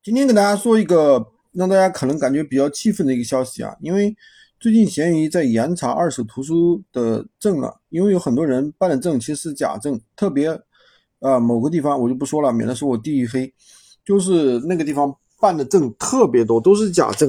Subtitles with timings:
[0.00, 4.16] 今天给大家说一个让大家可能感觉比较气愤的一个消息啊，因为
[4.60, 10.48] 最近闲鱼在严查二手图书的证了，因为有很多人办的证其实是假证，特别
[11.18, 13.52] 啊某个地方我就不说了，免得说我地域黑，
[14.04, 17.28] 就是那个地方办的证特别多，都是假证。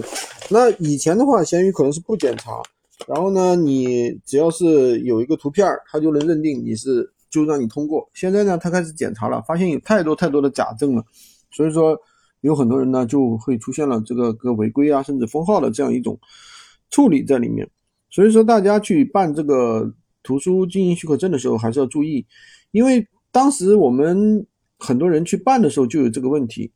[0.50, 2.62] 那以前的话，闲鱼可能是不检查，
[3.08, 8.08] 然后呢，你只要是有一个图片，它就能认定你是就让你通过。
[8.14, 11.04] 现在呢，它开始检查了，发现有太多太多的假证了，
[11.52, 12.00] 所以说。
[12.42, 16.18] 有很多人呢，就会出现了这个个违规啊，甚至封号的这样一种
[16.90, 17.70] 处理在里面。
[18.10, 22.26] 所以说，大家去办这个图书经营许可证的时候，还是要注意，
[22.72, 26.72] 因为当时我们很多人去办的时候就有这个问题。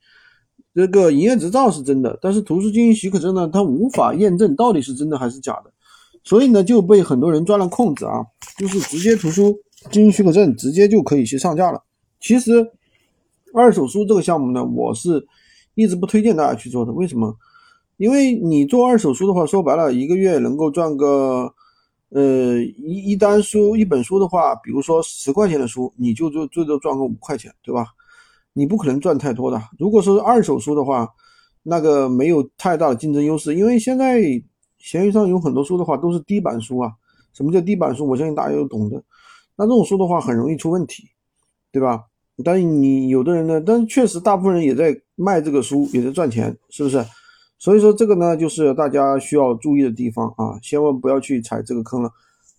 [0.76, 5.72] 这个营业执照是真的，但是图书经营许可证呢，它无法验证到底是真的还是假的，
[6.24, 8.26] 所以呢就被很多人钻了空子啊，
[8.58, 9.58] 就是直接图书
[9.92, 11.82] 经营许可证直接就可以去上架了。
[12.20, 12.70] 其实
[13.54, 15.26] 二手书这个项目呢，我是。
[15.76, 17.36] 一直不推荐大家去做的，为什么？
[17.98, 21.54] 因为你做二手书的话，说白了，一个月能够赚个，
[22.10, 27.88] 呃，一一单书一本书的话，比如说十块钱的书，你就就最多赚个五块钱，对吧？
[28.54, 29.62] 你不可能赚太多的。
[29.78, 31.08] 如果说是二手书的话，
[31.62, 34.22] 那个没有太大的竞争优势，因为现在
[34.80, 36.92] 闲鱼上有很多书的话都是低版书啊。
[37.34, 38.08] 什么叫低版书？
[38.08, 39.02] 我相信大家都懂的。
[39.56, 41.04] 那这种书的话很容易出问题，
[41.72, 42.04] 对吧？
[42.44, 47.04] 但是你有的人呢，但是确实大部分人也在卖这个书，也在赚钱，是不是？
[47.60, 52.12] 所以说这个呢，就是大家需要注意的地方啊，千万不要去踩这个坑了，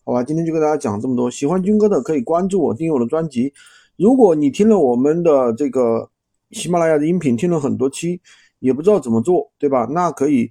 [0.04, 0.22] 好吧？
[0.22, 3.52] 今天就跟大家讲这么多，喜欢军哥的可以关注我，订阅我的专辑。
[3.96, 6.08] 如果你听了我们的这个
[6.52, 8.20] 喜马拉雅的音频，听了很多期，
[8.60, 9.86] 也不知道怎么做，对吧？
[9.90, 10.50] 那可以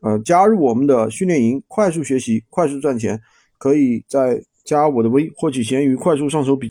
[0.00, 3.20] 呃加入我们的训练营，快速学习，快速赚钱，
[3.58, 6.68] 可以在加我的微获取闲鱼快速上手笔。